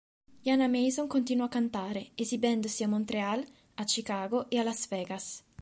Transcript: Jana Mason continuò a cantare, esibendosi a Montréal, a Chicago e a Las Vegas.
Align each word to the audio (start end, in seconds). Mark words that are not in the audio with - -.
Jana 0.41 0.67
Mason 0.67 1.05
continuò 1.05 1.45
a 1.45 1.49
cantare, 1.49 2.09
esibendosi 2.15 2.81
a 2.83 2.87
Montréal, 2.87 3.45
a 3.75 3.83
Chicago 3.83 4.49
e 4.49 4.57
a 4.57 4.63
Las 4.63 4.87
Vegas. 4.87 5.43